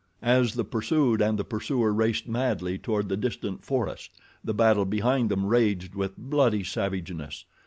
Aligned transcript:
As 0.23 0.55
the 0.55 0.63
pursued 0.63 1.21
and 1.21 1.37
the 1.37 1.43
pursuer 1.43 1.93
raced 1.93 2.27
madly 2.27 2.79
toward 2.79 3.07
the 3.07 3.15
distant 3.15 3.63
forest 3.63 4.19
the 4.43 4.51
battle 4.51 4.85
behind 4.85 5.29
them 5.29 5.45
raged 5.45 5.93
with 5.93 6.17
bloody 6.17 6.63
savageness. 6.63 7.45